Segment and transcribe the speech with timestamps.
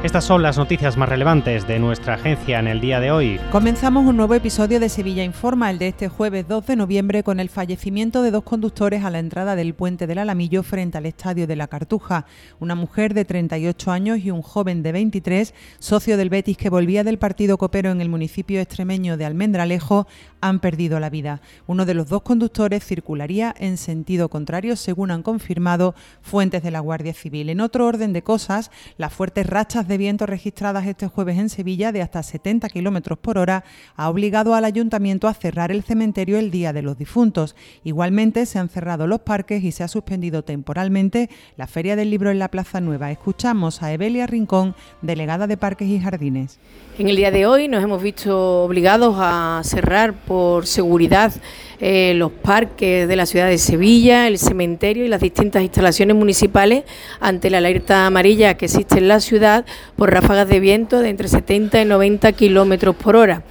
[0.00, 3.40] Estas son las noticias más relevantes de nuestra agencia en el día de hoy.
[3.50, 7.40] Comenzamos un nuevo episodio de Sevilla Informa, el de este jueves 2 de noviembre, con
[7.40, 11.48] el fallecimiento de dos conductores a la entrada del puente del Alamillo frente al estadio
[11.48, 12.26] de la Cartuja.
[12.60, 17.02] Una mujer de 38 años y un joven de 23, socio del Betis que volvía
[17.02, 20.06] del partido copero en el municipio extremeño de Almendralejo,
[20.40, 21.40] han perdido la vida.
[21.66, 26.78] Uno de los dos conductores circularía en sentido contrario, según han confirmado fuentes de la
[26.78, 27.50] Guardia Civil.
[27.50, 31.90] En otro orden de cosas, las fuertes rachas de viento registradas este jueves en Sevilla
[31.90, 33.64] de hasta 70 kilómetros por hora
[33.96, 37.56] ha obligado al ayuntamiento a cerrar el cementerio el Día de los Difuntos.
[37.82, 42.30] Igualmente se han cerrado los parques y se ha suspendido temporalmente la Feria del Libro
[42.30, 43.10] en la Plaza Nueva.
[43.10, 46.58] Escuchamos a Evelia Rincón, delegada de Parques y Jardines.
[46.98, 51.32] En el día de hoy nos hemos visto obligados a cerrar por seguridad
[51.80, 56.82] eh, los parques de la ciudad de Sevilla, el cementerio y las distintas instalaciones municipales
[57.20, 59.64] ante la alerta amarilla que existe en la ciudad
[59.96, 63.42] por ráfagas de viento de entre 70 y 90 kilómetros por hora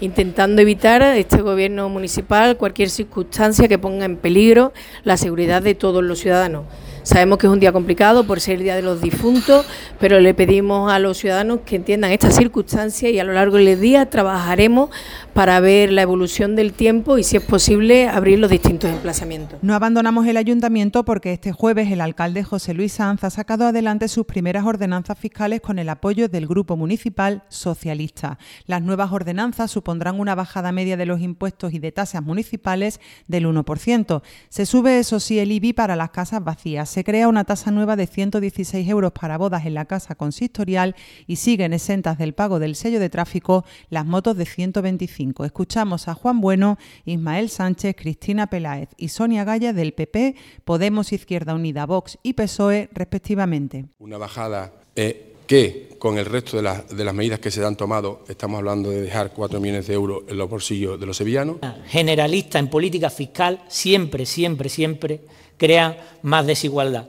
[0.00, 4.72] intentando evitar este gobierno municipal cualquier circunstancia que ponga en peligro
[5.04, 6.64] la seguridad de todos los ciudadanos.
[7.06, 9.64] Sabemos que es un día complicado por ser el Día de los Difuntos,
[10.00, 13.80] pero le pedimos a los ciudadanos que entiendan esta circunstancia y a lo largo del
[13.80, 14.90] día trabajaremos
[15.32, 19.60] para ver la evolución del tiempo y, si es posible, abrir los distintos emplazamientos.
[19.62, 24.08] No abandonamos el ayuntamiento porque este jueves el alcalde José Luis Sanz ha sacado adelante
[24.08, 28.36] sus primeras ordenanzas fiscales con el apoyo del Grupo Municipal Socialista.
[28.66, 33.46] Las nuevas ordenanzas supondrán una bajada media de los impuestos y de tasas municipales del
[33.46, 34.22] 1%.
[34.48, 37.94] Se sube, eso sí, el IBI para las casas vacías se crea una tasa nueva
[37.94, 42.74] de 116 euros para bodas en la casa consistorial y siguen exentas del pago del
[42.74, 45.44] sello de tráfico las motos de 125.
[45.44, 51.54] Escuchamos a Juan Bueno, Ismael Sánchez, Cristina Peláez y Sonia Gaya del PP, Podemos Izquierda
[51.54, 53.84] Unida, Vox y PSOE respectivamente.
[53.98, 58.24] Una bajada eh, que con el resto de, de, las medidas que se han tomado,
[58.28, 61.56] estamos hablando de dejar 4 millones de euros en los bolsillos de los sevillanos.
[61.86, 65.20] Generalista en política fiscal siempre, siempre, siempre
[65.56, 67.08] crea más desigualdad.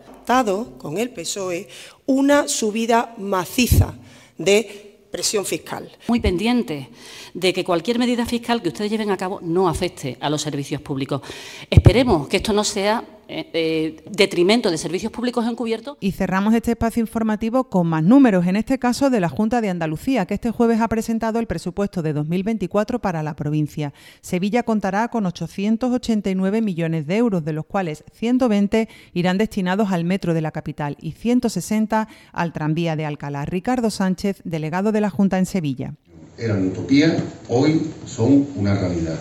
[0.78, 1.70] Con el PSOE
[2.06, 3.96] una subida maciza
[4.38, 5.90] de presión fiscal.
[6.10, 6.90] Muy pendiente
[7.34, 10.82] de que cualquier medida fiscal que ustedes lleven a cabo no afecte a los servicios
[10.82, 11.22] públicos.
[11.70, 15.98] Esperemos que esto no sea eh, eh, detrimento de servicios públicos encubiertos.
[16.00, 19.70] Y cerramos este espacio informativo con más números, en este caso de la Junta de
[19.70, 23.94] Andalucía, que este jueves ha presentado el presupuesto de 2024 para la provincia.
[24.22, 30.34] Sevilla contará con 889 millones de euros, de los cuales 120 irán destinados al metro
[30.34, 33.46] de la capital y 160 al tranvía de Alcalá.
[33.46, 35.96] Ricardo Sánchez, delegado de la Junta en Sevilla.
[36.38, 37.18] Eran utopía,
[37.50, 39.20] hoy son una realidad.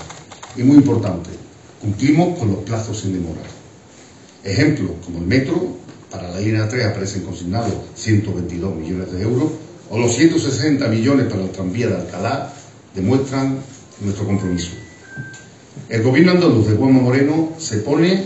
[0.56, 1.30] Y muy importante,
[1.80, 3.42] cumplimos con los plazos sin demora.
[4.46, 5.76] Ejemplos como el metro,
[6.08, 9.50] para la línea 3 aparecen consignados 122 millones de euros,
[9.90, 12.52] o los 160 millones para el tranvía de Alcalá,
[12.94, 13.58] demuestran
[14.00, 14.70] nuestro compromiso.
[15.88, 18.24] El gobierno andaluz de Guamo Moreno se pone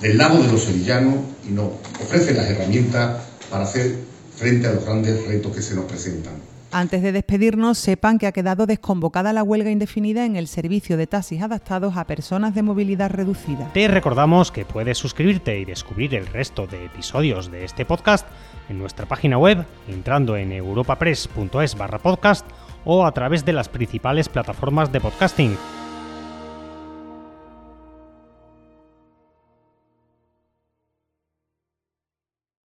[0.00, 1.14] del lado de los sevillanos
[1.48, 1.68] y nos
[2.02, 3.94] ofrece las herramientas para hacer
[4.36, 6.34] frente a los grandes retos que se nos presentan.
[6.72, 11.06] Antes de despedirnos, sepan que ha quedado desconvocada la huelga indefinida en el servicio de
[11.06, 13.70] taxis adaptados a personas de movilidad reducida.
[13.72, 18.26] Te recordamos que puedes suscribirte y descubrir el resto de episodios de este podcast
[18.68, 22.46] en nuestra página web, entrando en europapress.es barra podcast
[22.84, 25.56] o a través de las principales plataformas de podcasting